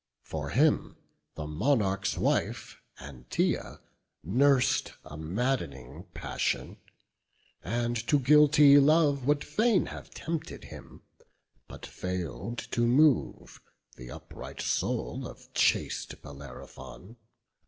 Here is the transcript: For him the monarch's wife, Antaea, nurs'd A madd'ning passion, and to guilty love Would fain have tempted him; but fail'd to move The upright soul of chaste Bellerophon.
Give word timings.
For 0.23 0.49
him 0.49 0.97
the 1.35 1.45
monarch's 1.45 2.17
wife, 2.17 2.81
Antaea, 2.99 3.81
nurs'd 4.23 4.93
A 5.05 5.15
madd'ning 5.15 6.07
passion, 6.15 6.77
and 7.63 7.95
to 8.07 8.17
guilty 8.17 8.79
love 8.79 9.27
Would 9.27 9.43
fain 9.43 9.85
have 9.85 10.09
tempted 10.09 10.63
him; 10.63 11.03
but 11.67 11.85
fail'd 11.85 12.57
to 12.71 12.81
move 12.81 13.61
The 13.95 14.09
upright 14.09 14.61
soul 14.61 15.27
of 15.27 15.53
chaste 15.53 16.19
Bellerophon. 16.23 17.17